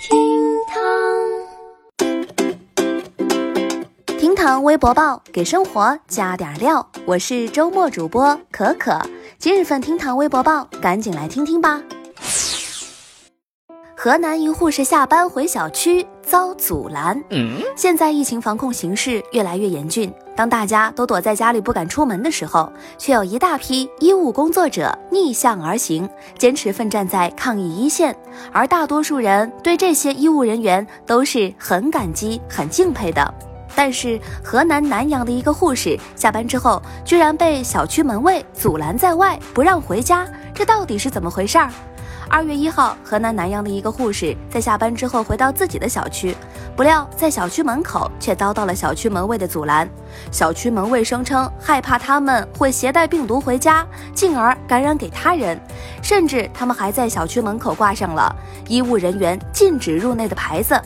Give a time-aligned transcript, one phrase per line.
[0.00, 0.16] 厅
[0.68, 0.78] 堂
[4.16, 8.96] 厅堂微博报给生活加点料，我是周末主播可可。
[9.38, 11.82] 今日份厅堂微博报，赶紧来听听吧。
[13.96, 17.18] 河南一护士下班回小区遭阻拦。
[17.74, 28.14] 现在疫情防控形势越来越严峻，当大家都躲在家里不敢出门的时候，却有一大批医务工作者逆向而行，坚持奋战在抗疫一线。
[28.52, 33.34] 而大多数人对这些医务人员都是很感激、很敬佩的。
[33.74, 41.70] 但是河南南阳的一个护士下班之后，居然被小区门卫阻拦在外，不让回家，这到底是怎么回事儿？
[42.30, 46.36] 二月一号，河南南阳的一个护士在下班之后回到自己的小区，
[46.76, 49.88] 不料在小区门口却遭到了小区门卫的阻拦。
[50.30, 55.58] 小区门卫声称害怕他们会携带病毒回家，进而感染给他人，
[56.02, 58.34] 甚至他们还在小区门口挂上了
[58.68, 60.78] “医务人员禁止入内”的牌子。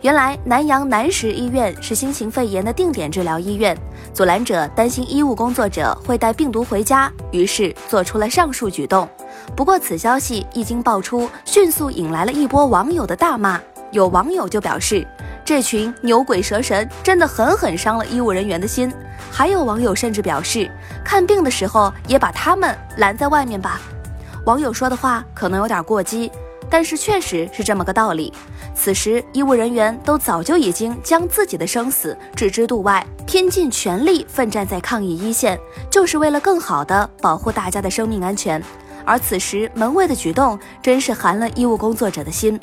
[0.00, 3.76] 原来南阳南石医院是新型肺炎的定点治疗医院，
[4.12, 9.08] 阻拦者担心医务工作者会带病毒回家，于是做出了上述举动。
[9.56, 13.60] 不过，此消息一经爆出，迅速引来了一波网友的大骂。
[13.90, 15.06] 有网友就表示，
[15.44, 18.92] 这群牛鬼蛇神真的狠狠伤了医务人员的心。
[19.30, 20.70] 还有网友甚至表示，
[21.04, 23.80] 看病的时候也把他们拦在外面吧。
[24.46, 26.30] 网友说的话可能有点过激，
[26.72, 28.32] 但是确实是这么个道理。
[28.74, 35.58] 此时，医务人员都早就已经将自己的生死置之度外，拼尽全力奋战在抗疫一线，
[35.90, 38.62] 就是为了更好的保护大家的生命安全。
[39.04, 42.58] 而此时门卫的举动真是寒了医务工作者的心。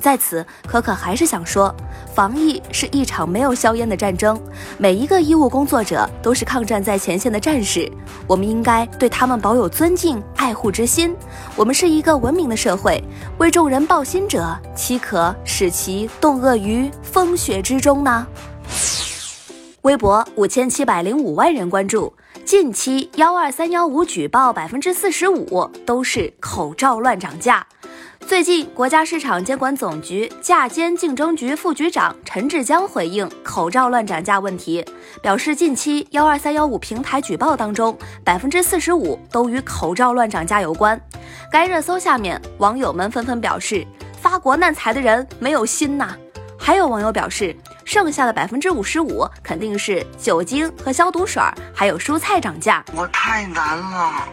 [0.00, 1.74] 在此，可可还是想说，
[2.14, 4.40] 防疫是一场没有硝烟的战争，
[4.78, 7.90] 每一个医务工作者都是抗战在前线的战士，
[8.26, 11.14] 我们应该对他们保有尊敬、爱护之心。
[11.54, 13.02] 我们是一个文明的社会，
[13.38, 18.26] 为众人抱心者，岂可使其冻饿于风雪之中呢？
[19.82, 22.12] 微博五千七百零五万人关注。
[22.44, 27.64] 近期幺二三幺五举报百分之四十五都是口罩乱涨价。
[28.30, 34.86] 最近，国家市场监管总局价监竞争局副局长陈志江回应口罩乱涨价问题，
[35.20, 40.98] 表示近期幺二三幺五平台举报当中，百分之四十五都与口罩乱涨价有关。
[41.50, 43.84] 该热搜下面网友们纷纷表示，
[44.22, 46.16] 发国难财的人没有心呐。
[46.56, 47.52] 还有网友表示。
[47.82, 51.42] 剩下的百分之五十五肯定是酒精和消毒水，
[51.74, 52.84] 还有蔬菜涨价。
[52.94, 54.28] 我太难了。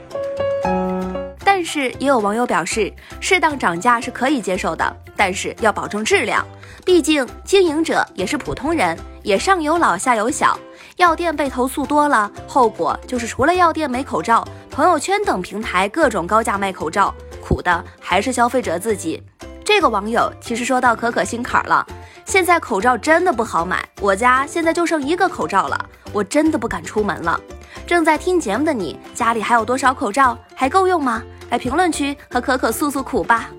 [1.57, 6.45] 但是也有网友表示，适当涨价是可以接受的，但是要保证质量。
[6.85, 10.55] 毕竟经营者也是普通人，也上有老下有小。
[10.97, 19.19] 药店被投诉多了，后果就是除了药店没口罩，朋友圈等平台各种高价卖口罩，苦的还是消费者自己。
[19.65, 21.83] 这个网友其实说到可可心坎了。
[22.23, 27.41] 现在口罩真的不好买，我家现在就剩一个口罩了，我真的不敢出门了。
[27.87, 30.37] 正在听节目的你，家里还有多少口罩？
[30.53, 31.23] 还够用吗？
[31.49, 33.49] 来评论区和可可诉诉苦吧。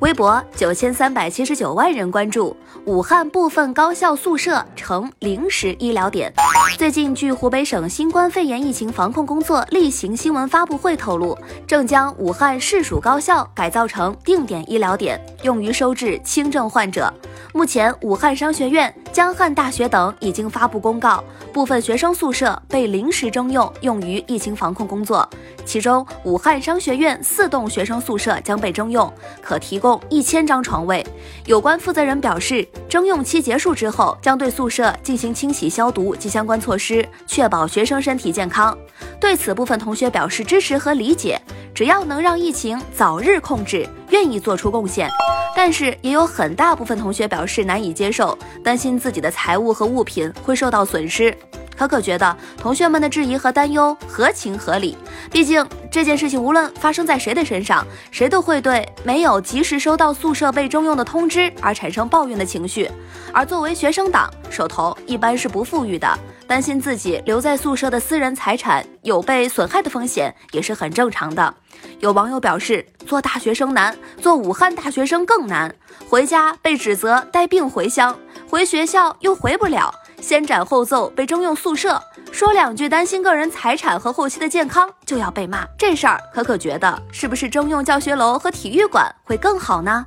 [0.00, 2.56] 微博九千三百七十九万人关注。
[2.84, 6.32] 武汉部分高校宿舍成临时医疗点。
[6.76, 17.12] 最近，据湖北省新冠肺炎疫情防控工作例行新闻发布会透露，正将武汉市属高校改造成定点医疗点，用于收治轻症患者。
[17.54, 25.28] 目前，武汉商学院、江汉大学等已经发布公告，部分学生宿舍被临时征用，用于疫情防控工作。
[25.66, 29.12] 其中，武汉商学院四栋学生宿舍将被征用，
[29.42, 31.06] 可提供一千张床位。
[31.44, 38.76] 有关负责人表示，征用期结束之后，将对宿舍进行清洗消毒及相关措施，确保学生身体健康。
[39.22, 41.40] 对此，部分同学表示支持和理解，
[41.72, 45.08] 只要能让疫情早日控制，愿意做出贡献。
[45.54, 51.32] 但是，也有很大部分同学表示难以接受，担心自己的财物和物品会受到损失。
[51.78, 54.98] 可可觉得同学们的质疑和担忧合情合理，
[55.30, 62.90] 毕竟这件事情无论发生在谁的身上，谁都会对没有及时收到宿舍被征用的通知而产生抱怨的情绪。
[63.32, 66.18] 而作为学生党，手头一般是不富裕的，
[66.52, 71.54] 担心自己留在宿舍的私人财产有被损害的风险也是很正常的。
[71.98, 75.74] 有网友表示，做大学生难，做武汉大学生更难，
[76.10, 78.14] 回家被指责带病回乡，
[78.50, 79.94] 回学校又回不了。
[80.20, 81.98] 先斩后奏，被征用宿舍，
[82.30, 90.04] 说两句担心个人财产和后期的健康就要被骂，这事儿可可觉得是不是征用教学楼和体育馆会更好呢？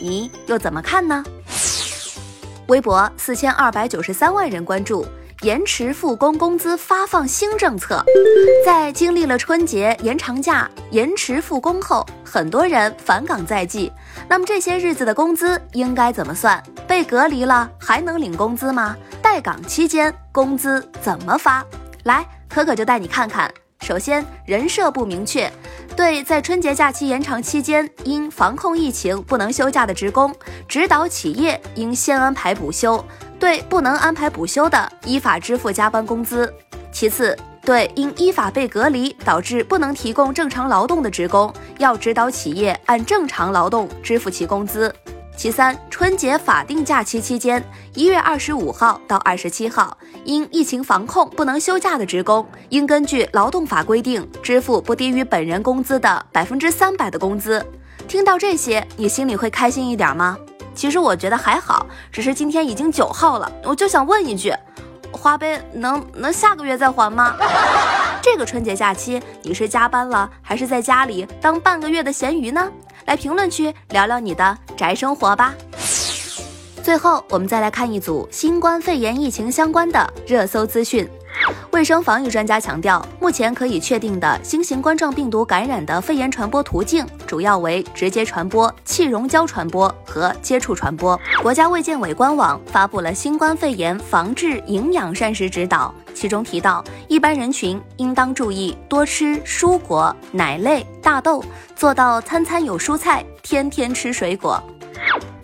[0.00, 1.24] 你又怎么看呢？
[2.68, 5.04] 微博四千二百九十三万人关注。
[5.42, 8.04] 延迟复工工资发放新政策。
[8.66, 13.92] 在经历了春节延长假、延迟复工后，很多人返岗在即。
[14.28, 16.60] 那么这些日子的工资应该怎么算？
[16.88, 18.96] 被隔离了还能领工资吗？
[19.22, 21.64] 待岗期间工资怎么发？
[22.02, 23.48] 来，可可就带你看看。
[23.82, 25.50] 首先，人社部明确。
[25.96, 30.34] 对在春节假期延长期间因防控疫情不能休假的职工，
[30.66, 32.98] 指导企业应先安排补休；
[33.38, 36.52] 对不能安排补休的，依法支付加班工资。
[36.90, 44.92] 其次，对因依法被隔离导致不能提供正常劳动的职工，要指导企业按正常劳动支付其工资。
[45.36, 47.62] 其三，春节法定假期期间，
[47.94, 57.64] 一月二十五号到二十七号，因疫情防控不能休假的职工，应根据劳动法规定支付不低于本人工资的百分之三百的工资。
[58.08, 60.36] 听到这些，你心里会开心一点吗？
[60.78, 64.54] 其实我觉得还好，只是今天已经九号了，我就想问一句，
[65.10, 67.34] 花呗能能下个月再还吗？
[68.22, 72.70] 这个春节假期你是加班了，还是在家里当半个月的咸鱼呢？
[73.06, 75.52] 来评论区聊聊你的宅生活吧。
[76.80, 81.08] 最后，我们再来看一组新冠肺炎疫情相关的热搜资讯。
[81.72, 91.18] 卫生防疫专家强调，目前可以确定的新型冠状病毒感染的肺炎传播途径，主要为直接传播、气溶胶传播和接触传播。
[91.42, 95.94] 国家卫健委官网发布了新冠肺炎防治营养膳食指导。
[96.14, 101.44] 其中提到，一般人群应当注意多吃蔬果、奶类、大豆，
[101.76, 104.60] 做到餐餐有蔬菜，天天吃水果。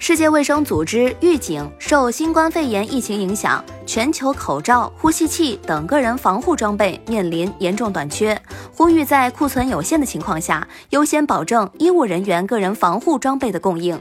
[0.07, 8.39] 世界卫生组织预警，受新冠肺炎疫情影响，全球口罩、呼吸器等个人防护装备面临严重短缺，
[8.77, 13.99] 呼吁在库存有限的情况下，优先保证医务人员个人防护装备的供应。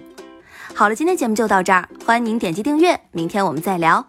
[0.73, 4.05] 好了，今天节目就到这儿，欢迎您点击订阅，明天我们再聊。